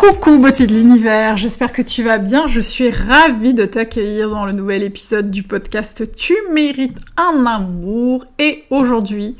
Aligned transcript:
Coucou 0.00 0.38
beauté 0.38 0.66
de 0.66 0.72
l'univers, 0.72 1.36
j'espère 1.36 1.74
que 1.74 1.82
tu 1.82 2.02
vas 2.02 2.16
bien, 2.16 2.46
je 2.46 2.62
suis 2.62 2.88
ravie 2.88 3.52
de 3.52 3.66
t'accueillir 3.66 4.30
dans 4.30 4.46
le 4.46 4.52
nouvel 4.52 4.82
épisode 4.82 5.30
du 5.30 5.42
podcast 5.42 6.10
Tu 6.16 6.34
mérites 6.50 6.96
un 7.18 7.44
amour 7.44 8.24
et 8.38 8.64
aujourd'hui 8.70 9.36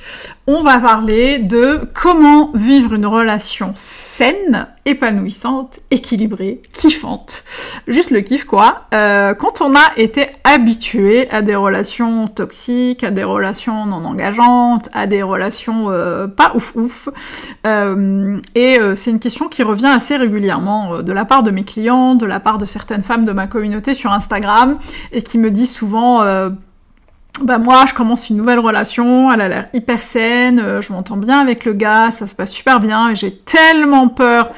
on 0.46 0.62
va 0.62 0.78
parler 0.78 1.38
de 1.38 1.80
comment 1.94 2.50
vivre 2.52 2.92
une 2.92 3.06
relation 3.06 3.72
saine, 3.74 4.66
épanouissante, 4.84 5.78
équilibrée, 5.90 6.60
kiffante. 6.74 7.44
Juste 7.86 8.10
le 8.10 8.20
kiff 8.20 8.44
quoi. 8.44 8.82
Euh, 8.92 9.32
quand 9.32 9.62
on 9.62 9.74
a 9.74 9.92
été 9.96 10.26
habitué 10.44 11.30
à 11.30 11.40
des 11.40 11.54
relations 11.54 12.26
toxiques, 12.28 13.02
à 13.02 13.10
des 13.10 13.24
relations 13.24 13.86
non 13.86 14.04
engageantes, 14.04 14.90
à 14.92 15.06
des 15.06 15.22
relations 15.22 15.86
euh, 15.88 16.26
pas 16.26 16.52
ouf 16.54 16.76
ouf, 16.76 17.08
euh, 17.66 18.38
et 18.54 18.78
c'est 18.94 19.10
une 19.10 19.20
question 19.20 19.48
qui 19.48 19.62
revient 19.62 19.86
assez 19.86 20.16
régulièrement 20.16 20.49
de 21.02 21.12
la 21.12 21.24
part 21.24 21.42
de 21.42 21.50
mes 21.50 21.64
clients, 21.64 22.14
de 22.14 22.26
la 22.26 22.40
part 22.40 22.58
de 22.58 22.66
certaines 22.66 23.02
femmes 23.02 23.24
de 23.24 23.32
ma 23.32 23.46
communauté 23.46 23.94
sur 23.94 24.12
Instagram, 24.12 24.78
et 25.12 25.22
qui 25.22 25.38
me 25.38 25.50
disent 25.50 25.72
souvent 25.72 26.22
bah 27.42 27.58
moi 27.58 27.84
je 27.86 27.94
commence 27.94 28.28
une 28.28 28.36
nouvelle 28.36 28.58
relation, 28.58 29.32
elle 29.32 29.40
a 29.40 29.48
l'air 29.48 29.68
hyper 29.72 30.02
saine, 30.02 30.60
euh, 30.60 30.82
je 30.82 30.92
m'entends 30.92 31.16
bien 31.16 31.38
avec 31.38 31.64
le 31.64 31.72
gars, 31.72 32.10
ça 32.10 32.26
se 32.26 32.34
passe 32.34 32.52
super 32.52 32.80
bien 32.80 33.10
et 33.10 33.14
j'ai 33.14 33.34
tellement 33.34 34.08
peur 34.08 34.50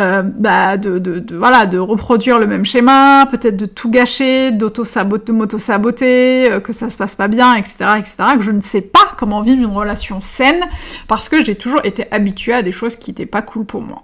euh, 0.00 0.22
bah, 0.22 0.76
de, 0.76 0.98
de, 0.98 1.20
de, 1.20 1.36
voilà 1.36 1.66
de 1.66 1.78
reproduire 1.78 2.38
le 2.38 2.46
même 2.46 2.64
schéma, 2.64 3.26
peut-être 3.30 3.56
de 3.56 3.66
tout 3.66 3.90
gâcher, 3.90 4.50
d'auto-saboter, 4.50 5.32
m'auto-saboter, 5.32 6.50
euh, 6.50 6.60
que 6.60 6.72
ça 6.72 6.90
se 6.90 6.96
passe 6.96 7.14
pas 7.14 7.28
bien, 7.28 7.54
etc., 7.54 7.76
etc., 7.98 8.14
que 8.36 8.42
je 8.42 8.50
ne 8.50 8.60
sais 8.60 8.80
pas 8.80 9.12
comment 9.16 9.40
vivre 9.42 9.62
une 9.62 9.76
relation 9.76 10.20
saine 10.20 10.60
parce 11.06 11.28
que 11.28 11.44
j'ai 11.44 11.54
toujours 11.54 11.84
été 11.84 12.10
habituée 12.10 12.54
à 12.54 12.62
des 12.62 12.72
choses 12.72 12.96
qui 12.96 13.10
n'étaient 13.10 13.26
pas 13.26 13.42
cool 13.42 13.64
pour 13.64 13.82
moi. 13.82 14.02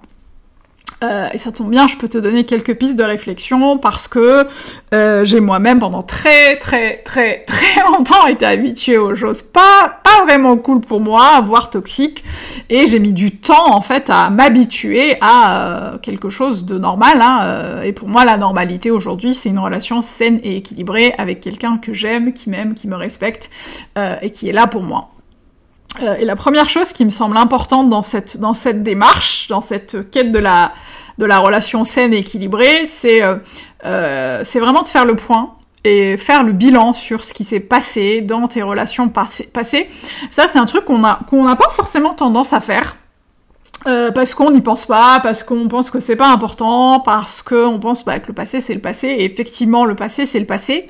Euh, 1.03 1.28
et 1.33 1.38
ça 1.38 1.50
tombe 1.50 1.71
bien, 1.71 1.88
je 1.88 1.97
peux 1.97 2.09
te 2.09 2.19
donner 2.19 2.44
quelques 2.44 2.77
pistes 2.77 2.97
de 2.97 3.03
réflexion 3.03 3.78
parce 3.78 4.06
que 4.06 4.47
euh, 4.93 5.25
j'ai 5.25 5.41
moi-même 5.41 5.78
pendant 5.78 6.03
très 6.03 6.59
très 6.59 6.99
très 6.99 7.44
très 7.47 7.83
longtemps 7.84 8.27
été 8.27 8.44
habituée 8.44 8.99
aux 8.99 9.15
choses 9.15 9.41
pas 9.41 10.00
pas 10.05 10.25
vraiment 10.25 10.59
cool 10.59 10.81
pour 10.81 11.00
moi, 11.00 11.41
voire 11.41 11.71
toxiques, 11.71 12.22
et 12.69 12.87
j'ai 12.87 12.99
mis 12.99 13.12
du 13.12 13.31
temps 13.31 13.75
en 13.75 13.81
fait 13.81 14.10
à 14.10 14.28
m'habituer 14.28 15.16
à 15.22 15.94
euh, 15.94 15.99
quelque 15.99 16.28
chose 16.28 16.66
de 16.66 16.77
normal. 16.77 17.19
Hein, 17.22 17.83
et 17.83 17.93
pour 17.93 18.09
moi, 18.09 18.25
la 18.25 18.37
normalité 18.37 18.91
aujourd'hui, 18.91 19.33
c'est 19.33 19.49
une 19.49 19.59
relation 19.59 20.03
saine 20.03 20.41
et 20.43 20.56
équilibrée 20.56 21.15
avec 21.16 21.41
quelqu'un 21.41 21.78
que 21.78 21.93
j'aime, 21.93 22.33
qui 22.33 22.50
m'aime, 22.50 22.75
qui 22.75 22.89
me 22.89 22.97
respecte 22.97 23.50
et 24.22 24.31
qui 24.31 24.49
est 24.49 24.53
là 24.53 24.66
pour 24.66 24.83
moi. 24.83 25.10
Euh, 26.03 26.17
et 26.17 26.25
la 26.25 26.37
première 26.37 26.69
chose 26.69 26.93
qui 26.93 27.05
me 27.05 27.11
semble 27.11 27.37
importante 27.37 27.89
dans 27.91 28.03
cette, 28.03 28.37
dans 28.37 28.55
cette 28.55 28.83
démarche, 28.83 29.49
dans 29.49 29.61
cette 29.61 30.11
quête 30.11 30.31
de 30.33 30.39
la, 30.39 30.73
de 31.19 31.25
la 31.25 31.39
relation 31.39 31.84
saine 31.84 32.15
et 32.15 32.19
équilibrée, 32.19 32.87
c'est 32.87 33.23
euh, 33.23 33.37
euh, 33.84 34.45
vraiment 34.55 34.83
de 34.83 34.89
faire 34.89 35.05
le 35.05 35.17
point 35.17 35.55
et 35.84 36.17
faire 36.17 36.45
le 36.45 36.53
bilan 36.53 36.93
sur 36.93 37.25
ce 37.25 37.33
qui 37.33 37.45
s'est 37.45 37.61
passé 37.61 38.21
dans 38.21 38.49
tes 38.49 38.62
relations 38.62 39.09
passées. 39.09 39.89
Ça, 40.31 40.47
c'est 40.47 40.59
un 40.59 40.67
truc 40.67 40.84
qu'on 40.84 40.99
n'a 40.99 41.56
pas 41.56 41.71
forcément 41.71 42.15
tendance 42.15 42.53
à 42.53 42.61
faire. 42.61 42.97
Euh, 43.87 44.11
parce 44.11 44.34
qu'on 44.34 44.51
n'y 44.51 44.61
pense 44.61 44.84
pas, 44.84 45.21
parce 45.22 45.43
qu'on 45.43 45.67
pense 45.69 45.91
que 45.91 46.01
c'est 46.01 46.17
pas 46.17 46.31
important, 46.31 47.01
parce 47.01 47.41
qu'on 47.41 47.78
pense 47.81 48.05
bah, 48.05 48.19
que 48.19 48.28
le 48.28 48.34
passé 48.34 48.61
c'est 48.61 48.75
le 48.75 48.81
passé, 48.81 49.09
et 49.09 49.25
effectivement 49.25 49.87
le 49.87 49.95
passé 49.95 50.27
c'est 50.27 50.39
le 50.39 50.45
passé. 50.45 50.87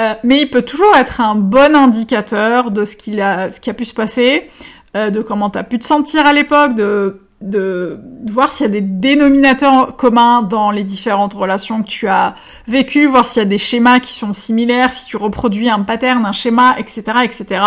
Euh, 0.00 0.14
mais 0.24 0.40
il 0.42 0.50
peut 0.50 0.62
toujours 0.62 0.96
être 0.96 1.20
un 1.20 1.36
bon 1.36 1.76
indicateur 1.76 2.70
de 2.70 2.84
ce, 2.84 2.96
qu'il 2.96 3.20
a, 3.20 3.50
ce 3.50 3.60
qui 3.60 3.70
a 3.70 3.74
pu 3.74 3.84
se 3.84 3.94
passer, 3.94 4.48
euh, 4.96 5.10
de 5.10 5.22
comment 5.22 5.50
tu 5.50 5.58
as 5.58 5.64
pu 5.64 5.78
te 5.78 5.84
sentir 5.84 6.26
à 6.26 6.32
l'époque, 6.32 6.74
de, 6.74 7.20
de, 7.40 8.00
voir 8.28 8.50
s'il 8.50 8.64
y 8.64 8.68
a 8.68 8.72
des 8.72 8.80
dénominateurs 8.80 9.96
communs 9.96 10.42
dans 10.42 10.70
les 10.70 10.82
différentes 10.82 11.34
relations 11.34 11.82
que 11.82 11.88
tu 11.88 12.08
as 12.08 12.34
vécues, 12.66 13.06
voir 13.06 13.24
s'il 13.24 13.42
y 13.42 13.46
a 13.46 13.48
des 13.48 13.58
schémas 13.58 14.00
qui 14.00 14.12
sont 14.12 14.32
similaires, 14.32 14.92
si 14.92 15.06
tu 15.06 15.16
reproduis 15.16 15.68
un 15.68 15.82
pattern, 15.82 16.24
un 16.24 16.32
schéma, 16.32 16.74
etc., 16.78 17.02
etc. 17.22 17.62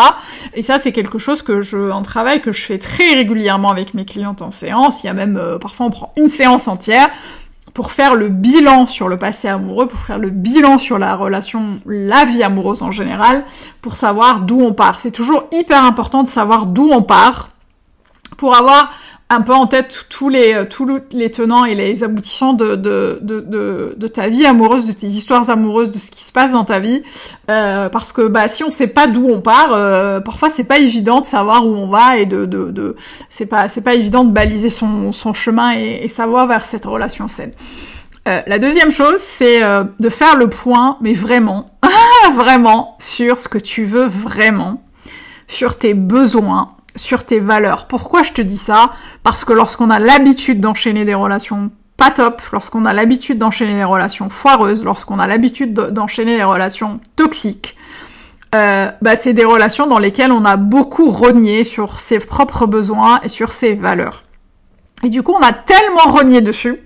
Et 0.53 0.61
ça, 0.61 0.79
c'est 0.79 0.91
quelque 0.91 1.19
chose 1.19 1.43
que 1.43 1.61
je, 1.61 1.91
un 1.91 2.01
travail 2.01 2.41
que 2.41 2.51
je 2.51 2.61
fais 2.61 2.77
très 2.77 3.13
régulièrement 3.13 3.69
avec 3.69 3.93
mes 3.93 4.03
clientes 4.03 4.41
en 4.41 4.51
séance. 4.51 5.03
Il 5.03 5.07
y 5.07 5.09
a 5.09 5.13
même, 5.13 5.37
euh, 5.37 5.59
parfois 5.59 5.85
on 5.85 5.91
prend 5.91 6.13
une 6.17 6.27
séance 6.27 6.67
entière 6.67 7.09
pour 7.77 7.91
faire 7.91 8.15
le 8.15 8.29
bilan 8.29 8.87
sur 8.87 9.07
le 9.07 9.17
passé 9.17 9.47
amoureux, 9.47 9.85
pour 9.85 9.99
faire 9.99 10.17
le 10.17 10.31
bilan 10.31 10.79
sur 10.79 10.97
la 10.97 11.15
relation, 11.15 11.79
la 11.85 12.25
vie 12.25 12.41
amoureuse 12.41 12.81
en 12.81 12.89
général, 12.89 13.43
pour 13.83 13.97
savoir 13.97 14.41
d'où 14.41 14.59
on 14.59 14.73
part. 14.73 14.99
C'est 14.99 15.11
toujours 15.11 15.43
hyper 15.51 15.83
important 15.83 16.23
de 16.23 16.27
savoir 16.27 16.65
d'où 16.65 16.89
on 16.91 17.03
part 17.03 17.49
pour 18.37 18.55
avoir 18.55 18.91
un 19.29 19.41
peu 19.41 19.53
en 19.53 19.67
tête 19.67 20.05
tous 20.09 20.29
les, 20.29 20.53
euh, 20.53 21.29
tenants 21.29 21.65
et 21.65 21.75
les 21.75 22.03
aboutissants 22.03 22.53
de, 22.53 24.07
ta 24.07 24.29
vie 24.29 24.45
amoureuse, 24.45 24.85
de 24.85 24.93
tes 24.93 25.07
histoires 25.07 25.49
amoureuses, 25.49 25.91
de 25.91 25.99
ce 25.99 26.09
qui 26.09 26.23
se 26.23 26.31
passe 26.31 26.53
dans 26.53 26.63
ta 26.63 26.79
vie. 26.79 27.03
Euh, 27.51 27.89
parce 27.89 28.13
que 28.13 28.27
bah, 28.27 28.47
si 28.47 28.63
on 28.63 28.71
sait 28.71 28.87
pas 28.87 29.07
d'où 29.07 29.27
on 29.27 29.41
part, 29.41 29.73
euh, 29.73 30.21
parfois 30.21 30.49
c'est 30.49 30.63
pas 30.63 30.79
évident 30.79 31.21
de 31.21 31.25
savoir 31.25 31.65
où 31.65 31.75
on 31.75 31.89
va 31.89 32.17
et 32.17 32.25
de, 32.25 32.45
de, 32.45 32.95
c'est 33.29 33.45
pas 33.47 33.95
évident 33.95 34.23
de 34.23 34.31
baliser 34.31 34.69
son, 34.69 35.11
chemin 35.33 35.73
et, 35.73 35.99
et 36.03 36.07
savoir 36.07 36.47
vers 36.47 36.65
cette 36.65 36.85
relation 36.85 37.27
saine. 37.27 37.51
Euh, 38.29 38.41
la 38.47 38.59
deuxième 38.59 38.91
chose, 38.91 39.17
c'est 39.17 39.59
de 39.61 40.09
faire 40.09 40.37
le 40.37 40.49
point, 40.49 40.97
mais 41.01 41.13
vraiment, 41.13 41.71
vraiment, 42.33 42.95
sur 42.99 43.41
ce 43.41 43.49
que 43.49 43.57
tu 43.57 43.83
veux 43.83 44.05
vraiment, 44.05 44.81
sur 45.47 45.77
tes 45.77 45.93
besoins, 45.93 46.76
sur 46.97 47.23
tes 47.25 47.39
valeurs. 47.39 47.87
Pourquoi 47.87 48.23
je 48.23 48.33
te 48.33 48.41
dis 48.41 48.57
ça? 48.57 48.91
Parce 49.23 49.45
que 49.45 49.53
lorsqu'on 49.53 49.89
a 49.89 49.99
l'habitude 49.99 50.59
d'enchaîner 50.59 51.05
des 51.05 51.13
relations 51.13 51.71
pas 51.95 52.11
top, 52.11 52.41
lorsqu'on 52.53 52.85
a 52.85 52.93
l'habitude 52.93 53.39
d'enchaîner 53.39 53.73
des 53.73 53.83
relations 53.83 54.29
foireuses, 54.29 54.85
lorsqu'on 54.85 55.17
a 55.17 55.25
l'habitude 55.25 55.73
d'enchaîner 55.73 56.37
des 56.37 56.43
relations 56.43 56.99
toxiques, 57.15 57.75
euh, 58.55 58.91
bah, 59.01 59.15
c'est 59.15 59.33
des 59.33 59.43
relations 59.43 59.87
dans 59.87 59.99
lesquelles 59.99 60.31
on 60.31 60.45
a 60.45 60.57
beaucoup 60.57 61.09
renié 61.09 61.63
sur 61.63 61.99
ses 61.99 62.19
propres 62.19 62.67
besoins 62.67 63.19
et 63.23 63.29
sur 63.29 63.51
ses 63.51 63.73
valeurs. 63.73 64.23
Et 65.03 65.09
du 65.09 65.23
coup, 65.23 65.33
on 65.33 65.43
a 65.43 65.53
tellement 65.53 66.11
renié 66.11 66.41
dessus 66.41 66.79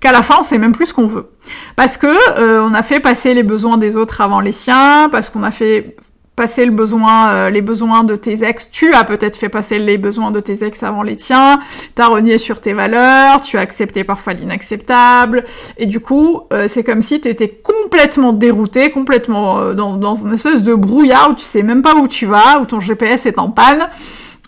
qu'à 0.00 0.12
la 0.12 0.22
fin, 0.22 0.36
on 0.40 0.42
sait 0.42 0.58
même 0.58 0.72
plus 0.72 0.86
ce 0.86 0.94
qu'on 0.94 1.06
veut. 1.06 1.30
Parce 1.74 1.96
que 1.96 2.06
euh, 2.38 2.62
on 2.62 2.74
a 2.74 2.82
fait 2.82 3.00
passer 3.00 3.34
les 3.34 3.42
besoins 3.42 3.78
des 3.78 3.96
autres 3.96 4.20
avant 4.20 4.40
les 4.40 4.52
siens, 4.52 5.08
parce 5.10 5.28
qu'on 5.28 5.42
a 5.42 5.50
fait 5.50 5.96
passer 6.36 6.64
le 6.64 6.72
besoin, 6.72 7.28
euh, 7.28 7.50
les 7.50 7.60
besoins 7.60 8.04
de 8.04 8.16
tes 8.16 8.42
ex, 8.42 8.70
tu 8.70 8.94
as 8.94 9.04
peut-être 9.04 9.36
fait 9.36 9.50
passer 9.50 9.78
les 9.78 9.98
besoins 9.98 10.30
de 10.30 10.40
tes 10.40 10.64
ex 10.64 10.82
avant 10.82 11.02
les 11.02 11.16
tiens, 11.16 11.60
t'as 11.94 12.06
renié 12.06 12.38
sur 12.38 12.60
tes 12.60 12.72
valeurs, 12.72 13.42
tu 13.42 13.58
as 13.58 13.60
accepté 13.60 14.02
parfois 14.02 14.32
l'inacceptable, 14.32 15.44
et 15.76 15.86
du 15.86 16.00
coup, 16.00 16.42
euh, 16.52 16.68
c'est 16.68 16.84
comme 16.84 17.02
si 17.02 17.20
t'étais 17.20 17.48
complètement 17.48 18.32
dérouté, 18.32 18.90
complètement 18.90 19.58
euh, 19.58 19.74
dans, 19.74 19.96
dans 19.96 20.14
une 20.14 20.32
espèce 20.32 20.62
de 20.62 20.74
brouillard 20.74 21.30
où 21.30 21.34
tu 21.34 21.44
sais 21.44 21.62
même 21.62 21.82
pas 21.82 21.96
où 21.96 22.08
tu 22.08 22.24
vas, 22.24 22.60
où 22.60 22.64
ton 22.64 22.80
GPS 22.80 23.26
est 23.26 23.38
en 23.38 23.50
panne, 23.50 23.88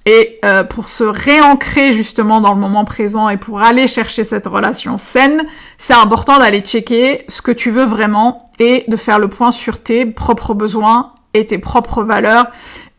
Et 0.06 0.38
euh, 0.44 0.64
pour 0.64 0.90
se 0.90 1.04
réancrer 1.04 1.94
justement 1.94 2.42
dans 2.42 2.52
le 2.52 2.60
moment 2.60 2.84
présent 2.84 3.30
et 3.30 3.38
pour 3.38 3.60
aller 3.62 3.88
chercher 3.88 4.22
cette 4.22 4.46
relation 4.46 4.98
saine, 4.98 5.44
c'est 5.78 5.94
important 5.94 6.38
d'aller 6.38 6.60
checker 6.60 7.24
ce 7.28 7.40
que 7.40 7.52
tu 7.52 7.70
veux 7.70 7.84
vraiment 7.84 8.50
et 8.58 8.84
de 8.86 8.96
faire 8.96 9.18
le 9.18 9.28
point 9.28 9.50
sur 9.50 9.82
tes 9.82 10.04
propres 10.04 10.52
besoins 10.52 11.13
et 11.34 11.46
tes 11.46 11.58
propres 11.58 12.02
valeurs 12.02 12.46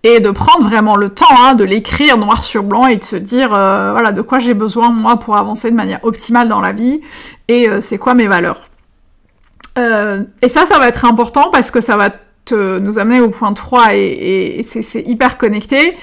et 0.04 0.20
de 0.20 0.30
prendre 0.30 0.68
vraiment 0.68 0.96
le 0.96 1.10
temps 1.10 1.26
hein, 1.40 1.56
de 1.56 1.64
l'écrire 1.64 2.18
noir 2.18 2.44
sur 2.44 2.64
blanc 2.64 2.86
et 2.86 2.98
de 2.98 3.04
se 3.04 3.16
dire 3.16 3.54
euh, 3.54 3.92
voilà 3.92 4.12
de 4.12 4.22
quoi 4.22 4.40
j'ai 4.40 4.54
besoin 4.54 4.92
moi 4.92 5.18
pour 5.18 5.36
avancer 5.36 5.72
de 5.72 5.76
manière 5.76 6.00
optimale 6.04 6.48
dans 6.48 6.62
la 6.62 6.74
vie 6.74 7.02
et 7.48 7.68
euh, 7.68 7.82
c'est 7.82 7.98
quoi 7.98 8.14
mes 8.14 8.28
valeurs. 8.28 8.70
et 9.78 10.48
ça, 10.48 10.66
ça 10.66 10.80
va 10.80 10.88
être 10.88 11.06
important 11.06 11.50
parce 11.52 11.72
que 11.72 11.82
ça 11.82 11.98
va 11.98 12.12
nous 12.54 13.00
amener 13.00 13.22
au 13.22 13.30
point 13.30 13.54
3 13.54 13.96
et, 13.96 14.60
et 14.60 14.64
c'est 14.64 15.02
hyper 15.02 15.38
connecté, 15.38 15.98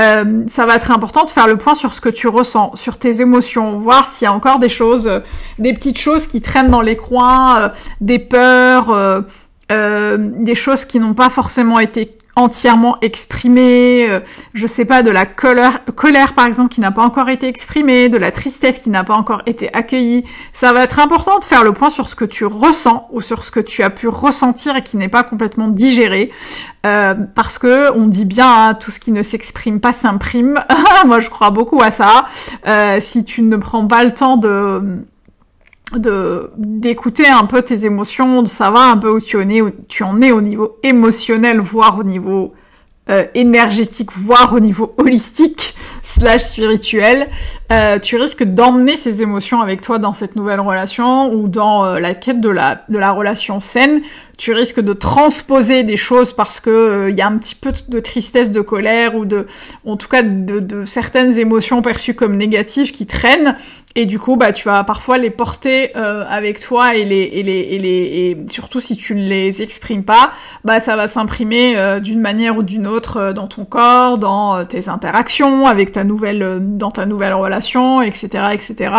euh, 0.00 0.44
ça 0.46 0.66
va 0.66 0.76
être 0.76 0.90
important 0.90 1.24
de 1.24 1.30
faire 1.30 1.46
le 1.46 1.56
point 1.56 1.74
sur 1.74 1.94
ce 1.94 2.00
que 2.00 2.08
tu 2.08 2.28
ressens, 2.28 2.76
sur 2.76 2.98
tes 2.98 3.20
émotions, 3.20 3.78
voir 3.78 4.06
s'il 4.06 4.26
y 4.26 4.28
a 4.28 4.32
encore 4.32 4.58
des 4.58 4.68
choses, 4.68 5.08
euh, 5.08 5.20
des 5.58 5.74
petites 5.74 5.98
choses 5.98 6.26
qui 6.26 6.40
traînent 6.40 6.70
dans 6.70 6.82
les 6.82 6.96
coins, 6.96 7.60
euh, 7.60 7.68
des 8.00 8.18
peurs, 8.18 9.24
des 9.70 10.54
choses 10.54 10.84
qui 10.84 10.98
n'ont 10.98 11.14
pas 11.14 11.30
forcément 11.30 11.78
été 11.78 12.18
entièrement 12.38 12.96
exprimé, 13.02 14.06
euh, 14.08 14.20
je 14.54 14.66
sais 14.66 14.84
pas, 14.84 15.02
de 15.02 15.10
la 15.10 15.26
colère, 15.26 15.84
colère 15.96 16.34
par 16.34 16.46
exemple 16.46 16.72
qui 16.72 16.80
n'a 16.80 16.92
pas 16.92 17.02
encore 17.02 17.28
été 17.28 17.48
exprimée, 17.48 18.08
de 18.08 18.16
la 18.16 18.30
tristesse 18.30 18.78
qui 18.78 18.90
n'a 18.90 19.02
pas 19.02 19.14
encore 19.14 19.42
été 19.46 19.74
accueillie. 19.74 20.24
Ça 20.52 20.72
va 20.72 20.84
être 20.84 21.00
important 21.00 21.40
de 21.40 21.44
faire 21.44 21.64
le 21.64 21.72
point 21.72 21.90
sur 21.90 22.08
ce 22.08 22.14
que 22.14 22.24
tu 22.24 22.46
ressens 22.46 23.08
ou 23.10 23.20
sur 23.20 23.42
ce 23.42 23.50
que 23.50 23.60
tu 23.60 23.82
as 23.82 23.90
pu 23.90 24.06
ressentir 24.06 24.76
et 24.76 24.82
qui 24.84 24.96
n'est 24.96 25.08
pas 25.08 25.24
complètement 25.24 25.68
digéré, 25.68 26.30
euh, 26.86 27.14
parce 27.34 27.58
que 27.58 27.92
on 27.96 28.06
dit 28.06 28.24
bien 28.24 28.68
hein, 28.68 28.74
tout 28.74 28.92
ce 28.92 29.00
qui 29.00 29.10
ne 29.10 29.22
s'exprime 29.22 29.80
pas 29.80 29.92
s'imprime. 29.92 30.60
Moi 31.06 31.18
je 31.18 31.28
crois 31.30 31.50
beaucoup 31.50 31.82
à 31.82 31.90
ça. 31.90 32.26
Euh, 32.68 33.00
si 33.00 33.24
tu 33.24 33.42
ne 33.42 33.56
prends 33.56 33.86
pas 33.88 34.04
le 34.04 34.12
temps 34.12 34.36
de 34.36 35.02
de 35.96 36.50
d'écouter 36.56 37.26
un 37.26 37.44
peu 37.44 37.62
tes 37.62 37.86
émotions, 37.86 38.42
de 38.42 38.48
savoir 38.48 38.90
un 38.90 38.98
peu 38.98 39.10
où 39.10 39.20
tu 39.20 39.36
en 39.36 39.48
es, 39.48 39.60
où 39.60 39.70
tu 39.88 40.02
en 40.02 40.20
es 40.20 40.32
au 40.32 40.40
niveau 40.40 40.78
émotionnel, 40.82 41.60
voire 41.60 41.98
au 41.98 42.04
niveau 42.04 42.52
euh, 43.10 43.24
énergétique, 43.34 44.12
voire 44.12 44.52
au 44.52 44.60
niveau 44.60 44.92
holistique 44.98 45.74
slash 46.08 46.42
spirituel, 46.42 47.28
euh, 47.70 47.98
tu 47.98 48.16
risques 48.16 48.42
d'emmener 48.42 48.96
ces 48.96 49.20
émotions 49.20 49.60
avec 49.60 49.82
toi 49.82 49.98
dans 49.98 50.14
cette 50.14 50.36
nouvelle 50.36 50.60
relation 50.60 51.32
ou 51.34 51.48
dans 51.48 51.84
euh, 51.84 52.00
la 52.00 52.14
quête 52.14 52.40
de 52.40 52.48
la 52.48 52.82
de 52.88 52.98
la 52.98 53.12
relation 53.12 53.60
saine. 53.60 54.00
Tu 54.38 54.52
risques 54.52 54.80
de 54.80 54.92
transposer 54.92 55.82
des 55.82 55.96
choses 55.96 56.32
parce 56.32 56.60
que 56.60 57.08
il 57.10 57.16
y 57.16 57.22
a 57.22 57.26
un 57.26 57.36
petit 57.38 57.56
peu 57.56 57.72
de 57.88 58.00
tristesse, 58.00 58.52
de 58.52 58.60
colère 58.60 59.16
ou 59.16 59.24
de, 59.24 59.48
en 59.84 59.96
tout 59.96 60.06
cas 60.06 60.22
de, 60.22 60.84
certaines 60.84 61.36
émotions 61.38 61.82
perçues 61.82 62.14
comme 62.14 62.36
négatives 62.36 62.92
qui 62.92 63.06
traînent 63.06 63.56
et 63.98 64.06
du 64.06 64.20
coup, 64.20 64.36
bah, 64.36 64.52
tu 64.52 64.68
vas 64.68 64.84
parfois 64.84 65.18
les 65.18 65.30
porter 65.30 65.90
euh, 65.96 66.24
avec 66.28 66.60
toi 66.60 66.94
et 66.94 67.04
les, 67.04 67.22
et 67.22 67.42
les, 67.42 67.58
et 67.58 67.78
les, 67.80 67.88
et 67.88 68.36
surtout 68.48 68.80
si 68.80 68.96
tu 68.96 69.16
ne 69.16 69.26
les 69.26 69.60
exprimes 69.60 70.04
pas, 70.04 70.30
bah, 70.62 70.78
ça 70.78 70.94
va 70.94 71.08
s'imprimer 71.08 71.76
euh, 71.76 71.98
d'une 71.98 72.20
manière 72.20 72.56
ou 72.56 72.62
d'une 72.62 72.86
autre 72.86 73.16
euh, 73.16 73.32
dans 73.32 73.48
ton 73.48 73.64
corps, 73.64 74.18
dans 74.18 74.64
tes 74.66 74.88
interactions, 74.88 75.66
avec 75.66 75.90
ta 75.90 75.97
nouvelle, 76.04 76.60
dans 76.76 76.90
ta 76.90 77.06
nouvelle 77.06 77.34
relation, 77.34 78.02
etc., 78.02 78.48
etc. 78.52 78.94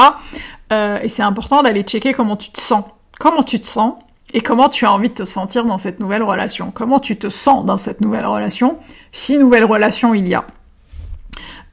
et 0.71 1.09
c'est 1.09 1.23
important 1.23 1.63
d'aller 1.63 1.83
checker 1.83 2.13
comment 2.13 2.35
tu 2.35 2.51
te 2.51 2.59
sens, 2.59 2.83
comment 3.19 3.43
tu 3.43 3.59
te 3.59 3.67
sens 3.67 3.93
et 4.33 4.41
comment 4.41 4.69
tu 4.69 4.85
as 4.85 4.91
envie 4.91 5.09
de 5.09 5.13
te 5.13 5.25
sentir 5.25 5.65
dans 5.65 5.77
cette 5.77 5.99
nouvelle 5.99 6.23
relation, 6.23 6.71
comment 6.71 6.99
tu 6.99 7.17
te 7.17 7.29
sens 7.29 7.65
dans 7.65 7.77
cette 7.77 8.01
nouvelle 8.01 8.25
relation, 8.25 8.77
si 9.11 9.37
nouvelle 9.37 9.65
relation 9.65 10.13
il 10.13 10.27
y 10.27 10.35
a. 10.35 10.45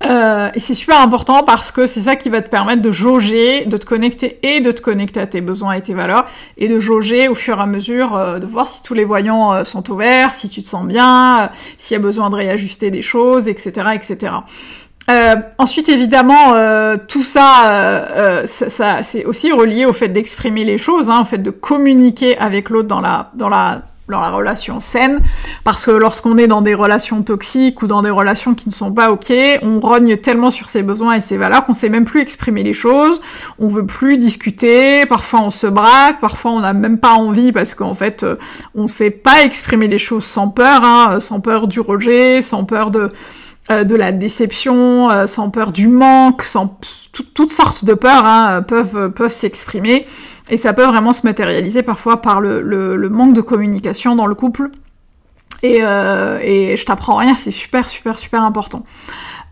Euh, 0.04 0.50
et 0.54 0.60
c'est 0.60 0.74
super 0.74 1.00
important 1.00 1.42
parce 1.42 1.70
que 1.70 1.86
c'est 1.86 2.02
ça 2.02 2.16
qui 2.16 2.28
va 2.28 2.42
te 2.42 2.50
permettre 2.50 2.82
de 2.82 2.90
jauger, 2.90 3.64
de 3.64 3.78
te 3.78 3.86
connecter 3.86 4.38
et 4.42 4.60
de 4.60 4.70
te 4.70 4.82
connecter 4.82 5.20
à 5.20 5.26
tes 5.26 5.40
besoins 5.40 5.72
et 5.72 5.80
tes 5.80 5.94
valeurs 5.94 6.26
et 6.58 6.68
de 6.68 6.78
jauger 6.78 7.28
au 7.28 7.34
fur 7.34 7.58
et 7.58 7.62
à 7.62 7.66
mesure, 7.66 8.14
euh, 8.14 8.38
de 8.38 8.44
voir 8.44 8.68
si 8.68 8.82
tous 8.82 8.92
les 8.92 9.04
voyants 9.04 9.54
euh, 9.54 9.64
sont 9.64 9.90
ouverts, 9.90 10.34
si 10.34 10.50
tu 10.50 10.62
te 10.62 10.68
sens 10.68 10.86
bien, 10.86 11.50
s'il 11.78 11.94
y 11.94 11.98
a 11.98 12.02
besoin 12.02 12.28
de 12.28 12.34
réajuster 12.34 12.90
des 12.90 13.00
choses, 13.00 13.48
etc., 13.48 13.88
etc. 13.94 14.32
ensuite, 15.58 15.88
évidemment, 15.88 16.52
tout 17.08 17.22
ça, 17.22 18.42
ça, 18.46 18.68
ça 18.68 19.02
c'est 19.02 19.24
aussi 19.24 19.52
relié 19.52 19.86
au 19.86 19.92
fait 19.92 20.08
d'exprimer 20.08 20.64
les 20.64 20.78
choses, 20.78 21.10
hein, 21.10 21.20
au 21.22 21.24
fait 21.24 21.38
de 21.38 21.50
communiquer 21.50 22.36
avec 22.38 22.70
l'autre 22.70 22.88
dans 22.88 23.00
la 23.00 23.30
dans 23.34 23.48
la 23.48 23.82
dans 24.08 24.20
la 24.20 24.30
relation 24.30 24.78
saine, 24.78 25.20
parce 25.64 25.84
que 25.86 25.90
lorsqu'on 25.90 26.38
est 26.38 26.46
dans 26.46 26.62
des 26.62 26.74
relations 26.74 27.22
toxiques 27.22 27.82
ou 27.82 27.86
dans 27.86 28.02
des 28.02 28.10
relations 28.10 28.54
qui 28.54 28.68
ne 28.68 28.74
sont 28.74 28.92
pas 28.92 29.10
ok, 29.10 29.32
on 29.62 29.80
rogne 29.80 30.16
tellement 30.16 30.50
sur 30.50 30.68
ses 30.68 30.82
besoins 30.82 31.14
et 31.14 31.20
ses 31.20 31.36
valeurs 31.36 31.64
qu'on 31.64 31.74
sait 31.74 31.88
même 31.88 32.04
plus 32.04 32.20
exprimer 32.20 32.62
les 32.62 32.72
choses, 32.72 33.20
on 33.58 33.66
veut 33.66 33.86
plus 33.86 34.16
discuter, 34.16 35.06
parfois 35.06 35.40
on 35.40 35.50
se 35.50 35.66
braque, 35.66 36.20
parfois 36.20 36.52
on 36.52 36.60
n'a 36.60 36.72
même 36.72 36.98
pas 36.98 37.12
envie 37.14 37.52
parce 37.52 37.74
qu'en 37.74 37.94
fait 37.94 38.22
euh, 38.22 38.36
on 38.74 38.86
sait 38.86 39.10
pas 39.10 39.42
exprimer 39.42 39.88
les 39.88 39.98
choses 39.98 40.24
sans 40.24 40.48
peur, 40.48 40.84
hein, 40.84 41.18
sans 41.20 41.40
peur 41.40 41.66
du 41.66 41.80
rejet, 41.80 42.42
sans 42.42 42.64
peur 42.64 42.90
de 42.90 43.10
euh, 43.70 43.84
de 43.84 43.94
la 43.96 44.12
déception, 44.12 45.10
euh, 45.10 45.26
sans 45.26 45.50
peur 45.50 45.72
du 45.72 45.88
manque, 45.88 46.42
sans 46.42 46.78
toutes 47.34 47.52
sortes 47.52 47.84
de 47.84 47.94
peurs 47.94 48.24
hein, 48.24 48.62
peuvent 48.62 49.10
peuvent 49.12 49.32
s'exprimer. 49.32 50.06
Et 50.48 50.56
ça 50.56 50.72
peut 50.72 50.84
vraiment 50.84 51.12
se 51.12 51.26
matérialiser 51.26 51.82
parfois 51.82 52.22
par 52.22 52.40
le, 52.40 52.62
le, 52.62 53.08
manque 53.08 53.34
de 53.34 53.40
communication 53.40 54.14
dans 54.14 54.26
le 54.26 54.34
couple. 54.34 54.70
Et, 55.62 55.78
euh, 55.80 56.38
et 56.42 56.76
je 56.76 56.84
t'apprends 56.84 57.16
rien, 57.16 57.34
c'est 57.34 57.50
super, 57.50 57.88
super, 57.88 58.18
super 58.18 58.42
important. 58.42 58.84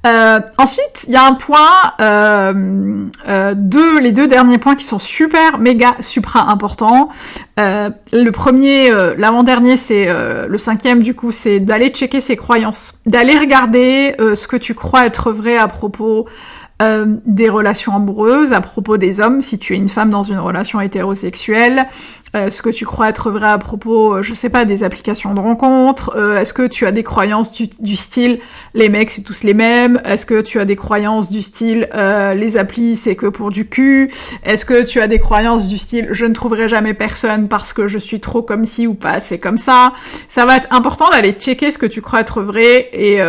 Euh, 0.04 0.40
ensuite, 0.58 1.06
il 1.08 1.14
y 1.14 1.16
a 1.16 1.24
un 1.24 1.34
point, 1.34 1.94
euh, 2.00 3.08
euh, 3.26 3.54
deux, 3.56 4.00
les 4.00 4.12
deux 4.12 4.26
derniers 4.26 4.58
points 4.58 4.74
qui 4.74 4.84
sont 4.84 4.98
super, 4.98 5.58
méga, 5.58 5.96
supra 6.00 6.50
importants. 6.50 7.08
Euh, 7.58 7.90
le 8.12 8.30
premier, 8.30 8.90
euh, 8.90 9.14
l'avant-dernier, 9.16 9.76
c'est 9.76 10.06
le 10.06 10.58
cinquième 10.58 11.02
du 11.02 11.14
coup, 11.14 11.30
c'est 11.30 11.60
d'aller 11.60 11.88
checker 11.88 12.20
ses 12.20 12.36
croyances, 12.36 13.00
d'aller 13.06 13.38
regarder 13.38 14.14
ce 14.18 14.46
que 14.46 14.56
tu 14.56 14.74
crois 14.74 15.06
être 15.06 15.32
vrai 15.32 15.56
à 15.56 15.68
propos 15.68 16.26
euh, 16.82 17.18
des 17.24 17.48
relations 17.48 17.94
amoureuses, 17.94 18.52
à 18.52 18.60
propos 18.60 18.96
des 18.96 19.20
hommes, 19.20 19.42
si 19.42 19.60
tu 19.60 19.74
es 19.74 19.76
une 19.76 19.88
femme 19.88 20.10
dans 20.10 20.24
une 20.24 20.40
relation 20.40 20.80
hétérosexuelle, 20.80 21.86
euh, 22.34 22.50
ce 22.50 22.62
que 22.62 22.70
tu 22.70 22.84
crois 22.84 23.10
être 23.10 23.30
vrai 23.30 23.46
à 23.46 23.58
propos, 23.58 24.16
euh, 24.16 24.22
je 24.22 24.34
sais 24.34 24.48
pas, 24.48 24.64
des 24.64 24.82
applications 24.82 25.34
de 25.34 25.38
rencontres, 25.38 26.18
est-ce 26.36 26.52
que 26.52 26.66
tu 26.66 26.84
as 26.84 26.90
des 26.90 27.04
croyances 27.04 27.52
du, 27.52 27.94
style 27.94 28.40
les 28.74 28.88
mecs 28.88 29.12
c'est 29.12 29.22
tous 29.22 29.44
les 29.44 29.54
mêmes, 29.54 30.00
est-ce 30.04 30.26
que 30.26 30.40
tu 30.40 30.58
as 30.58 30.64
des 30.64 30.74
croyances 30.74 31.28
du 31.28 31.42
style 31.42 31.88
les 31.94 32.56
applis 32.56 32.96
c'est 32.96 33.14
que 33.14 33.26
pour 33.26 33.50
du 33.50 33.68
cul, 33.68 34.10
est-ce 34.42 34.64
que 34.64 34.82
tu 34.82 35.00
as 35.00 35.06
des 35.06 35.20
croyances 35.20 35.68
du 35.68 35.78
style 35.78 36.08
je 36.10 36.26
ne 36.26 36.34
trouverai 36.34 36.66
jamais 36.66 36.92
personne 36.92 37.46
parce 37.46 37.72
que 37.72 37.86
je 37.86 37.98
suis 37.98 38.18
trop 38.18 38.42
comme 38.42 38.64
ci 38.64 38.88
ou 38.88 38.94
pas 38.94 39.12
assez 39.12 39.38
comme 39.38 39.58
ça, 39.58 39.92
ça 40.28 40.44
va 40.44 40.56
être 40.56 40.68
important 40.72 41.08
d'aller 41.10 41.32
checker 41.32 41.70
ce 41.70 41.78
que 41.78 41.86
tu 41.86 42.02
crois 42.02 42.20
être 42.20 42.42
vrai 42.42 42.88
et, 42.92 43.20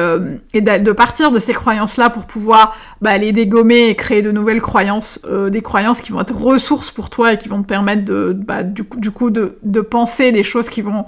et 0.54 0.62
de 0.62 0.92
partir 0.92 1.30
de 1.30 1.38
ces 1.38 1.54
croyances 1.54 1.98
là 1.98 2.10
pour 2.10 2.26
pouvoir 2.26 2.76
bah, 3.02 3.18
les 3.18 3.34
dégommer 3.46 3.90
et 3.90 3.96
créer 3.96 4.22
de 4.22 4.32
nouvelles 4.32 4.62
croyances, 4.62 5.20
euh, 5.26 5.50
des 5.50 5.62
croyances 5.62 6.02
qui 6.02 6.12
vont 6.12 6.22
être 6.22 6.36
ressources 6.36 6.92
pour 6.92 7.10
toi 7.10 7.34
et 7.34 7.38
qui 7.38 7.48
vont 7.48 7.62
te 7.62 7.68
permettre 7.68 8.04
de, 8.04 8.34
bah, 8.34 8.64
du, 8.64 8.84
du, 8.98 9.12
coup, 9.12 9.30
de, 9.30 9.58
de, 9.64 9.82
penser 9.82 10.32
des 10.32 10.44
choses 10.44 10.68
qui 10.68 10.82
vont 10.82 11.06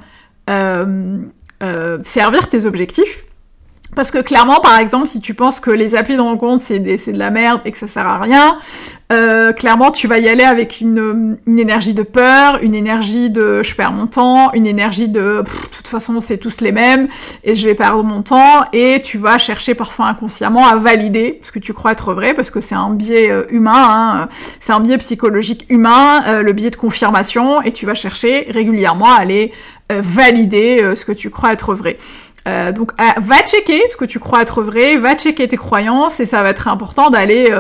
euh, 0.49 1.17
euh, 1.63 1.97
servir 2.01 2.47
tes 2.47 2.65
objectifs. 2.65 3.25
Parce 3.95 4.11
que 4.11 4.19
clairement, 4.19 4.59
par 4.59 4.77
exemple, 4.77 5.07
si 5.07 5.21
tu 5.21 5.33
penses 5.33 5.59
que 5.59 5.71
les 5.71 5.95
applis 5.95 6.15
de 6.15 6.21
rencontre 6.21 6.61
c'est 6.61 6.79
de 6.79 7.17
la 7.17 7.31
merde 7.31 7.61
et 7.65 7.71
que 7.71 7.77
ça 7.77 7.87
sert 7.87 8.05
à 8.05 8.19
rien, 8.19 8.57
euh, 9.11 9.53
clairement 9.53 9.91
tu 9.91 10.07
vas 10.07 10.19
y 10.19 10.27
aller 10.27 10.43
avec 10.43 10.81
une, 10.81 11.37
une, 11.47 11.59
énergie 11.59 11.93
de 11.93 12.03
peur, 12.03 12.59
une 12.61 12.75
énergie 12.75 13.29
de 13.29 13.63
je 13.63 13.73
perds 13.73 13.93
mon 13.93 14.05
temps, 14.05 14.51
une 14.53 14.67
énergie 14.67 15.07
de 15.07 15.43
de 15.43 15.43
toute 15.71 15.87
façon 15.87 16.19
c'est 16.19 16.37
tous 16.37 16.59
les 16.59 16.73
mêmes 16.73 17.07
et 17.45 17.55
je 17.55 17.67
vais 17.67 17.75
perdre 17.75 18.03
mon 18.03 18.21
temps 18.21 18.65
et 18.73 19.01
tu 19.01 19.17
vas 19.17 19.37
chercher 19.37 19.73
parfois 19.75 20.07
inconsciemment 20.07 20.67
à 20.67 20.75
valider 20.75 21.39
ce 21.41 21.53
que 21.53 21.59
tu 21.59 21.73
crois 21.73 21.93
être 21.93 22.13
vrai 22.13 22.33
parce 22.33 22.51
que 22.51 22.59
c'est 22.59 22.75
un 22.75 22.89
biais 22.89 23.31
euh, 23.31 23.45
humain, 23.49 23.71
hein, 24.23 24.29
c'est 24.59 24.73
un 24.73 24.81
biais 24.81 24.97
psychologique 24.97 25.65
humain, 25.69 26.23
euh, 26.27 26.41
le 26.41 26.51
biais 26.51 26.69
de 26.69 26.75
confirmation 26.75 27.61
et 27.61 27.71
tu 27.71 27.85
vas 27.85 27.93
chercher 27.93 28.47
régulièrement 28.49 29.09
à 29.09 29.21
aller 29.21 29.53
euh, 29.89 30.01
valider 30.03 30.95
ce 30.95 31.05
que 31.05 31.13
tu 31.13 31.29
crois 31.29 31.53
être 31.53 31.73
vrai. 31.73 31.97
Euh, 32.47 32.71
donc 32.71 32.91
euh, 32.99 33.03
va 33.17 33.37
checker 33.39 33.81
ce 33.89 33.97
que 33.97 34.05
tu 34.05 34.19
crois 34.19 34.41
être 34.41 34.61
vrai, 34.61 34.95
va 34.97 35.15
checker 35.15 35.47
tes 35.47 35.57
croyances 35.57 36.19
et 36.19 36.25
ça 36.25 36.43
va 36.43 36.49
être 36.51 36.67
important 36.67 37.09
d'aller 37.09 37.53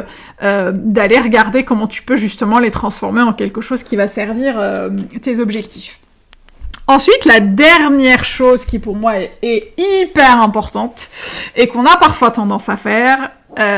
euh, 0.43 0.71
d'aller 0.73 1.19
regarder 1.19 1.65
comment 1.65 1.87
tu 1.87 2.03
peux 2.03 2.15
justement 2.15 2.59
les 2.59 2.71
transformer 2.71 3.21
en 3.21 3.33
quelque 3.33 3.59
chose 3.59 3.83
qui 3.83 3.95
va 3.95 4.07
servir 4.07 4.55
tes 5.21 5.39
objectifs. 5.39 5.99
Ensuite, 6.87 7.25
la 7.25 7.41
dernière 7.41 8.23
chose 8.23 8.63
qui 8.63 8.79
pour 8.79 8.95
moi 8.95 9.15
est, 9.41 9.73
hyper 9.77 10.41
importante 10.41 11.09
et 11.55 11.67
qu'on 11.67 11.85
a 11.85 11.97
parfois 11.97 12.31
tendance 12.31 12.69
à 12.69 12.77
faire, 12.77 13.31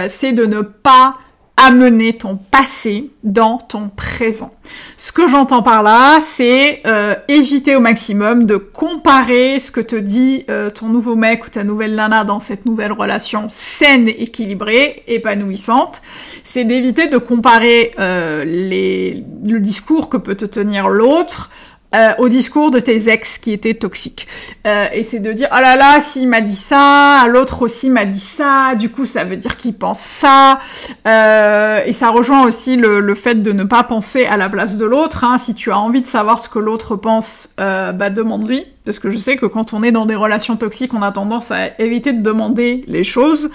c'est 0.08 0.32
de 0.32 0.46
ne 0.46 0.62
pas 0.62 1.16
amener 1.60 2.14
ton 2.14 2.38
passé 2.38 3.12
dans 3.24 3.58
ton 3.58 3.90
présent. 3.90 4.54
Ce 4.96 5.12
que 5.12 5.28
j'entends 5.28 5.62
par 5.62 5.84
là, 5.84 6.20
c'est 6.22 6.82
euh, 6.88 7.16
éviter 7.28 7.76
au 7.76 7.82
maximum 7.82 8.46
de 8.46 8.56
comparer 8.56 9.60
ce 9.60 9.70
que 9.70 9.82
te 9.82 9.98
dit 9.98 10.46
euh, 10.50 10.70
ton 10.70 10.88
nouveau 10.88 11.16
mec 11.16 11.46
ou 11.46 11.50
ta 11.50 11.66
nouvelle 11.66 11.96
nana 11.96 12.24
dans 12.24 12.40
cette 12.40 12.66
nouvelle 12.66 12.94
relation 12.94 13.50
saine, 13.52 14.08
équilibrée, 14.08 15.04
épanouissante. 15.08 16.02
C'est 16.46 16.64
d'éviter 16.64 17.08
de 17.08 17.18
comparer 17.18 17.92
euh, 18.00 18.46
les, 18.46 19.24
le 19.46 19.60
discours 19.60 20.08
que 20.08 20.18
peut 20.18 20.36
te 20.36 20.46
tenir 20.46 20.88
l'autre 20.88 21.50
euh, 21.96 22.12
au 22.20 22.30
discours 22.30 22.72
de 22.72 22.80
tes 22.80 23.10
ex 23.10 23.38
qui 23.38 23.52
étaient 23.52 23.74
toxiques. 23.74 24.28
Euh, 24.68 24.88
et 24.94 25.04
c'est 25.04 25.20
de 25.20 25.34
dire, 25.34 25.48
oh 25.52 25.60
là 25.62 25.76
là, 25.76 26.00
s'il 26.00 26.28
m'a 26.28 26.42
dit 26.42 26.56
ça, 26.56 27.26
l'autre 27.28 27.64
aussi 27.64 27.90
m'a 27.90 28.06
dit 28.06 28.20
ça, 28.20 28.76
du 28.76 28.90
coup 28.90 29.06
ça 29.06 29.24
veut 29.24 29.38
dire 29.38 29.58
qu'il 29.58 29.74
pense 29.74 30.00
ça. 30.00 30.60
Euh, 31.08 31.82
et 31.86 31.94
ça 31.94 32.10
rejoint 32.10 32.46
aussi 32.46 32.76
le, 32.76 33.00
le, 33.00 33.16
fait 33.16 33.42
de 33.42 33.52
ne 33.52 33.64
pas 33.64 33.84
penser 33.84 34.26
à 34.26 34.38
la 34.38 34.50
place 34.50 34.78
de 34.78 34.86
l'autre. 34.86 35.24
Hein. 35.24 35.38
Si 35.38 35.56
tu 35.56 35.72
as 35.72 35.80
envie 35.80 36.02
de 36.02 36.08
savoir 36.08 36.40
ce 36.40 36.48
que 36.50 36.60
l'autre 36.60 36.96
pense, 36.96 37.50
euh, 37.60 37.92
bah 37.92 38.10
demande-lui. 38.10 38.66
Parce 38.86 38.98
que 38.98 39.12
je 39.12 39.18
sais 39.18 39.36
que 39.36 39.46
quand 39.46 39.74
on 39.74 39.84
est 39.84 39.92
dans 39.92 40.06
des 40.06 40.16
relations 40.16 40.56
toxiques, 40.56 40.94
on 40.94 41.02
a 41.02 41.12
tendance 41.12 41.52
à 41.52 41.80
éviter 41.80 42.14
de 42.14 42.22
demander 42.24 42.84
les 42.88 43.04
choses. 43.04 43.52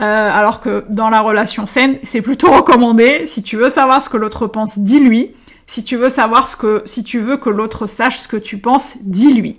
Euh, 0.00 0.30
alors 0.32 0.60
que 0.60 0.84
dans 0.88 1.10
la 1.10 1.20
relation 1.20 1.66
saine, 1.66 1.96
c'est 2.02 2.22
plutôt 2.22 2.50
recommandé. 2.50 3.26
Si 3.26 3.42
tu 3.42 3.56
veux 3.56 3.68
savoir 3.68 4.02
ce 4.02 4.08
que 4.08 4.16
l'autre 4.16 4.46
pense, 4.46 4.78
dis-lui. 4.78 5.34
Si 5.68 5.84
tu 5.84 5.96
veux 5.96 6.08
savoir 6.08 6.46
ce 6.46 6.56
que, 6.56 6.82
si 6.86 7.04
tu 7.04 7.20
veux 7.20 7.36
que 7.36 7.50
l'autre 7.50 7.86
sache 7.86 8.18
ce 8.18 8.26
que 8.26 8.38
tu 8.38 8.56
penses, 8.56 8.94
dis-lui. 9.02 9.58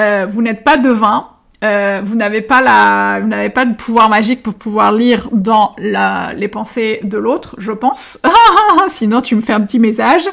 Euh, 0.00 0.26
vous 0.26 0.40
n'êtes 0.40 0.64
pas 0.64 0.78
devin, 0.78 1.24
euh, 1.62 2.00
vous 2.02 2.16
n'avez 2.16 2.40
pas 2.40 2.62
la, 2.62 3.20
vous 3.20 3.28
n'avez 3.28 3.50
pas 3.50 3.66
de 3.66 3.74
pouvoir 3.74 4.08
magique 4.08 4.42
pour 4.42 4.54
pouvoir 4.54 4.92
lire 4.92 5.28
dans 5.30 5.74
la, 5.76 6.32
les 6.32 6.48
pensées 6.48 7.00
de 7.04 7.18
l'autre, 7.18 7.54
je 7.58 7.70
pense. 7.70 8.18
Sinon, 8.88 9.20
tu 9.20 9.36
me 9.36 9.42
fais 9.42 9.52
un 9.52 9.60
petit 9.60 9.78
message. 9.78 10.26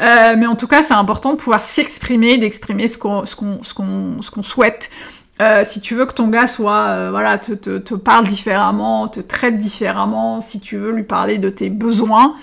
Euh, 0.00 0.36
mais 0.38 0.46
en 0.46 0.56
tout 0.56 0.66
cas, 0.66 0.82
c'est 0.82 0.94
important 0.94 1.32
de 1.32 1.36
pouvoir 1.36 1.60
s'exprimer, 1.60 2.38
d'exprimer 2.38 2.88
ce 2.88 2.96
qu'on, 2.96 3.26
ce 3.26 3.36
qu'on, 3.36 3.62
ce 3.62 3.74
qu'on, 3.74 4.22
ce 4.22 4.30
qu'on 4.30 4.42
souhaite. 4.42 4.90
Euh, 5.40 5.62
si 5.64 5.80
tu 5.80 5.94
veux 5.94 6.04
que 6.04 6.12
ton 6.12 6.28
gars 6.28 6.46
soit, 6.46 6.88
euh, 6.88 7.10
voilà, 7.10 7.38
te, 7.38 7.54
te, 7.54 7.94
parle 7.94 8.26
différemment, 8.26 9.08
te 9.08 9.20
traite 9.20 9.56
différemment, 9.56 10.40
si 10.40 10.60
tu 10.60 10.76
veux 10.76 10.92
lui 10.92 11.04
parler 11.04 11.38
de 11.38 11.48
tes 11.48 11.70
besoins, 11.70 12.34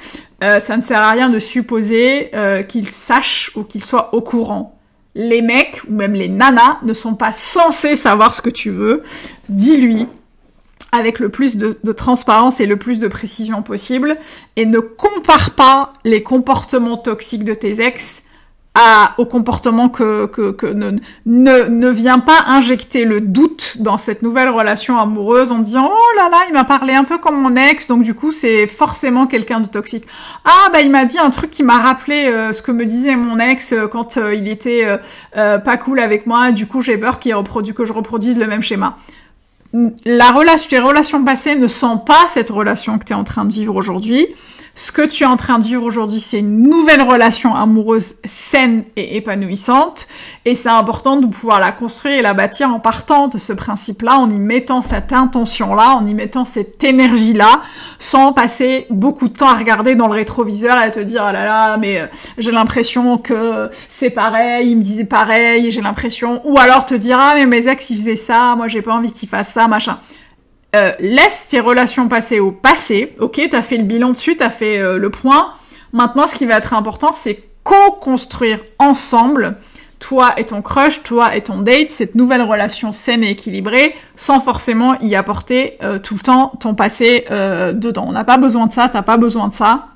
euh, 0.43 0.60
ça 0.60 0.75
ne 0.75 0.81
sert 0.81 1.00
à 1.00 1.12
rien 1.12 1.29
de 1.29 1.39
supposer 1.39 2.31
qu'il 2.67 2.88
sache 2.89 3.51
ou 3.55 3.63
qu'il 3.63 3.84
soit 3.84 4.13
au 4.13 4.22
courant. 4.22 4.75
Les 5.15 5.41
mecs 5.41 5.81
ou 5.88 5.93
même 5.93 6.13
les 6.13 6.29
nanas 6.29 6.79
ne 6.84 6.93
sont 6.93 7.15
pas 7.15 7.31
censés 7.31 7.96
savoir 7.96 8.34
ce 8.34 8.41
que 8.41 8.50
tu 8.50 8.69
veux. 8.69 9.03
Dis-lui 9.50 10.08
avec 10.91 11.19
le 11.19 11.29
plus 11.29 11.58
de, 11.58 11.77
de, 11.84 11.91
transparence 11.91 12.60
et 12.60 12.65
le 12.65 12.77
plus 12.77 13.00
de 13.00 13.08
précision 13.08 13.62
possible 13.62 14.17
et 14.55 14.65
ne 14.65 14.79
compare 14.79 15.51
pas 15.51 15.93
les 16.03 16.24
comportements 16.24 16.98
toxiques 16.98 17.43
de 17.43 17.53
tes 17.53 17.81
ex 17.81 18.24
à, 18.75 19.15
au 19.17 19.25
comportement 19.25 19.89
que, 19.89 20.27
que, 20.27 20.51
que 20.51 20.67
ne, 20.67 20.91
ne, 21.25 21.63
ne 21.63 21.89
vient 21.89 22.19
pas 22.19 22.43
injecter 22.47 23.03
le 23.03 23.19
doute 23.19 23.77
dans 23.79 23.97
cette 23.97 24.21
nouvelle 24.21 24.49
relation 24.49 24.97
amoureuse 24.99 25.51
en 25.51 25.59
disant 25.59 25.89
oh 25.91 26.17
là 26.17 26.29
là 26.29 26.38
il 26.47 26.53
m'a 26.53 26.63
parlé 26.63 26.93
un 26.93 27.03
peu 27.03 27.17
comme 27.17 27.41
mon 27.41 27.55
ex 27.55 27.88
donc 27.88 28.03
du 28.03 28.13
coup 28.13 28.31
c'est 28.31 28.67
forcément 28.67 29.25
quelqu'un 29.25 29.59
de 29.59 29.67
toxique. 29.67 30.05
Ah 30.45 30.69
bah 30.71 30.81
il 30.81 30.91
m'a 30.91 31.05
dit 31.05 31.17
un 31.17 31.31
truc 31.31 31.49
qui 31.49 31.63
m'a 31.63 31.79
rappelé 31.79 32.27
euh, 32.27 32.53
ce 32.53 32.61
que 32.61 32.71
me 32.71 32.85
disait 32.85 33.15
mon 33.15 33.39
ex 33.39 33.73
euh, 33.73 33.88
quand 33.88 34.17
euh, 34.17 34.35
il 34.35 34.47
était 34.47 34.85
pas 35.33 35.77
cool 35.77 35.99
avec 35.99 36.27
moi 36.27 36.51
du 36.51 36.67
coup 36.67 36.81
j'ai 36.81 36.97
peur 36.97 37.19
qu'il 37.19 37.33
reproduise 37.33 37.75
que 37.75 37.85
je 37.85 37.93
reproduise 37.93 38.38
le 38.38 38.47
même 38.47 38.61
schéma. 38.61 38.97
La 40.05 40.31
relation 40.31 40.67
les 40.71 40.79
relations 40.79 41.23
passées 41.23 41.55
ne 41.55 41.67
sont 41.67 41.97
pas 41.97 42.27
cette 42.29 42.49
relation 42.49 42.99
que 42.99 43.05
tu 43.05 43.13
es 43.13 43.15
en 43.15 43.23
train 43.23 43.45
de 43.45 43.51
vivre 43.51 43.75
aujourd'hui 43.75 44.27
ce 44.79 44.93
que 44.93 45.01
tu 45.01 45.24
es 45.24 45.25
en 45.25 45.36
train 45.36 45.59
de 45.59 45.65
vivre 45.65 45.83
aujourd'hui, 45.83 46.21
c'est 46.21 46.39
une 46.39 46.63
nouvelle 46.63 47.01
relation 47.01 47.53
amoureuse 47.53 48.15
saine 48.24 48.86
et 48.95 49.17
épanouissante. 49.17 50.07
Et 50.45 50.55
c'est 50.55 50.69
important 50.69 51.17
de 51.17 51.27
pouvoir 51.27 51.59
la 51.59 51.74
construire 51.74 52.19
et 52.19 52.21
la 52.21 52.33
bâtir 52.33 52.74
en 52.74 52.79
partant 52.79 53.27
de 53.27 53.38
ce 53.38 53.51
principe-là, 53.51 54.17
en 54.17 54.29
y 54.29 54.39
mettant 54.39 54.81
cette 54.81 55.12
intention-là, 55.12 55.98
en 55.98 56.07
y 56.07 56.13
mettant 56.13 56.45
cette 56.45 56.81
énergie-là, 56.81 57.59
sans 58.00 58.31
passer 58.31 58.88
beaucoup 58.89 59.27
de 59.27 59.33
temps 59.33 59.50
à 59.50 59.55
regarder 59.55 59.95
dans 59.95 60.07
le 60.07 60.13
rétroviseur 60.13 60.77
et 60.77 60.83
à 60.83 60.91
te 60.91 61.01
dire, 61.01 61.24
ah 61.24 61.33
là 61.33 61.43
là, 61.43 61.75
mais 61.75 62.00
euh, 62.00 62.05
j'ai 62.38 62.51
l'impression 62.51 63.17
que 63.17 63.69
c'est 63.89 64.12
pareil, 64.12 64.69
il 64.71 64.77
me 64.77 64.81
disait 64.81 65.03
pareil, 65.03 65.71
j'ai 65.71 65.81
l'impression, 65.81 66.39
ou 66.45 66.57
alors 66.57 66.86
te 66.86 66.95
dire, 66.95 67.17
ah 67.19 67.33
mais 67.36 67.45
mes 67.45 67.67
ex, 67.67 67.89
ils 67.89 67.98
faisaient 67.98 68.15
ça, 68.15 68.55
moi 68.55 68.69
j'ai 68.69 68.81
pas 68.81 68.93
envie 68.93 69.12
qu'ils 69.12 69.27
fassent 69.27 69.51
ça, 69.51 69.67
machin. 69.67 70.00
Euh, 70.75 70.91
laisse 70.99 71.47
tes 71.47 71.59
relations 71.59 72.07
passées 72.07 72.39
au 72.39 72.51
passé. 72.51 73.15
Ok, 73.19 73.41
t'as 73.49 73.63
fait 73.63 73.77
le 73.77 73.83
bilan 73.83 74.11
dessus, 74.11 74.38
t'as 74.38 74.51
fait 74.51 74.77
euh, 74.77 74.97
le 74.99 75.09
point. 75.09 75.53
Maintenant, 75.93 76.27
ce 76.27 76.35
qui 76.35 76.45
va 76.45 76.57
être 76.57 76.75
important, 76.75 77.11
c'est 77.11 77.43
co-construire 77.63 78.59
ensemble, 78.77 79.57
toi 79.97 80.33
et 80.38 80.43
ton 80.43 80.61
crush, 80.61 81.01
toi 81.01 81.35
et 81.35 81.41
ton 81.41 81.61
date, 81.61 81.89
cette 81.89 82.13
nouvelle 82.13 82.43
relation 82.43 82.91
saine 82.91 83.23
et 83.23 83.31
équilibrée, 83.31 83.95
sans 84.15 84.39
forcément 84.39 84.99
y 84.99 85.15
apporter 85.15 85.77
euh, 85.81 85.97
tout 85.97 86.13
le 86.13 86.19
temps 86.19 86.53
ton 86.59 86.75
passé 86.75 87.25
dedans. 87.29 88.05
On 88.07 88.11
n'a 88.11 88.23
pas 88.23 88.38
besoin 88.38 88.67
de 88.67 88.73
ça, 88.73 88.89
t'as 88.89 89.01
pas 89.01 89.17
besoin 89.17 89.47
de 89.47 89.55
ça. 89.55 89.88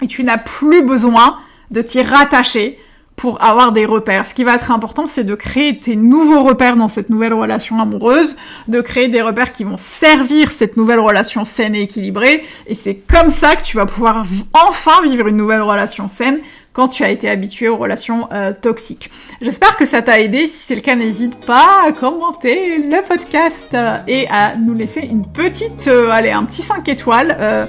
Et 0.00 0.06
tu 0.06 0.22
n'as 0.22 0.38
plus 0.38 0.82
besoin 0.82 1.38
de 1.72 1.82
t'y 1.82 2.02
rattacher 2.02 2.78
pour 3.16 3.42
avoir 3.42 3.72
des 3.72 3.86
repères. 3.86 4.26
Ce 4.26 4.34
qui 4.34 4.44
va 4.44 4.54
être 4.54 4.70
important, 4.70 5.06
c'est 5.06 5.24
de 5.24 5.34
créer 5.34 5.78
tes 5.78 5.96
nouveaux 5.96 6.42
repères 6.42 6.76
dans 6.76 6.88
cette 6.88 7.10
nouvelle 7.10 7.32
relation 7.32 7.80
amoureuse, 7.80 8.36
de 8.68 8.80
créer 8.80 9.08
des 9.08 9.22
repères 9.22 9.52
qui 9.52 9.64
vont 9.64 9.76
servir 9.76 10.50
cette 10.50 10.76
nouvelle 10.76 10.98
relation 10.98 11.44
saine 11.44 11.74
et 11.74 11.82
équilibrée. 11.82 12.44
Et 12.66 12.74
c'est 12.74 12.96
comme 12.96 13.30
ça 13.30 13.56
que 13.56 13.62
tu 13.62 13.76
vas 13.76 13.86
pouvoir 13.86 14.24
enfin 14.52 15.02
vivre 15.02 15.28
une 15.28 15.36
nouvelle 15.36 15.62
relation 15.62 16.08
saine 16.08 16.40
quand 16.74 16.88
tu 16.88 17.04
as 17.04 17.10
été 17.10 17.30
habitué 17.30 17.68
aux 17.68 17.76
relations 17.76 18.28
euh, 18.32 18.52
toxiques. 18.52 19.08
J'espère 19.40 19.76
que 19.76 19.84
ça 19.84 20.02
t'a 20.02 20.20
aidé. 20.20 20.48
Si 20.48 20.58
c'est 20.66 20.74
le 20.74 20.80
cas, 20.80 20.96
n'hésite 20.96 21.38
pas 21.46 21.84
à 21.86 21.92
commenter 21.92 22.78
le 22.78 23.06
podcast 23.06 23.76
et 24.08 24.26
à 24.28 24.56
nous 24.56 24.74
laisser 24.74 25.00
une 25.00 25.24
petite, 25.24 25.86
euh, 25.86 26.10
allez, 26.10 26.32
un 26.32 26.42
petit 26.44 26.62
5 26.62 26.88
étoiles. 26.88 27.36
Euh, 27.40 27.66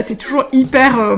c'est 0.00 0.16
toujours 0.16 0.44
hyper, 0.52 1.16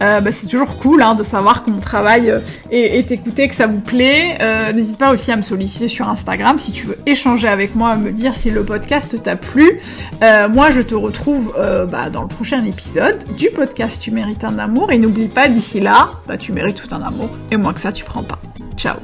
bah, 0.00 0.30
c'est 0.30 0.46
toujours 0.46 0.78
cool 0.78 1.02
hein, 1.02 1.14
de 1.14 1.24
savoir 1.24 1.64
que 1.64 1.70
mon 1.70 1.80
travail 1.80 2.32
est, 2.70 2.98
est, 2.98 3.10
écouté, 3.10 3.48
que 3.48 3.54
ça 3.54 3.66
vous 3.66 3.80
plaît. 3.80 4.38
n'hésite 4.74 4.98
pas 4.98 5.12
aussi 5.12 5.32
à 5.32 5.36
me 5.36 5.42
solliciter 5.42 5.88
sur 5.88 6.08
Instagram 6.08 6.58
si 6.58 6.72
tu 6.72 6.86
veux 6.86 6.98
échanger 7.06 7.48
avec 7.48 7.74
moi, 7.74 7.96
me 7.96 8.12
dire 8.12 8.36
si 8.36 8.50
le 8.50 8.64
podcast 8.64 9.20
t'a 9.22 9.36
plu. 9.36 9.80
moi, 10.20 10.70
je 10.70 10.80
te 10.82 10.94
retrouve 10.94 11.54
bah, 11.90 12.10
dans 12.10 12.22
le 12.22 12.28
prochain 12.28 12.64
épisode 12.64 13.24
du 13.36 13.50
podcast 13.50 14.00
Tu 14.00 14.10
mérites 14.10 14.44
un 14.44 14.58
amour 14.58 14.92
et 14.92 14.98
n'oublie 14.98 15.28
pas 15.28 15.48
d'ici 15.48 15.80
là, 15.80 16.10
bah, 16.26 16.36
tu 16.36 16.52
mérites 16.52 16.67
tout 16.74 16.94
un 16.94 17.02
amour. 17.02 17.30
Et 17.50 17.56
moins 17.56 17.72
que 17.72 17.80
ça, 17.80 17.92
tu 17.92 18.04
prends 18.04 18.22
pas. 18.22 18.38
Ciao 18.76 18.96